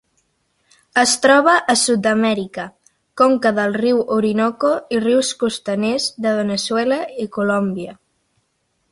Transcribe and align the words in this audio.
Es 0.99 1.11
troba 1.23 1.51
a 1.73 1.73
Sud-amèrica: 1.81 2.63
conca 3.21 3.51
del 3.59 3.75
riu 3.81 3.99
Orinoco 4.15 4.71
i 4.97 5.01
rius 5.03 5.29
costaners 5.43 6.07
de 6.27 6.33
Veneçuela 6.39 6.99
i 7.25 7.29
Colòmbia. 7.37 7.95